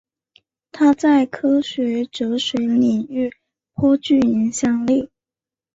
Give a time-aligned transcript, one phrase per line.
[0.71, 3.31] 他在科学哲学领域
[3.75, 5.11] 颇具影响力。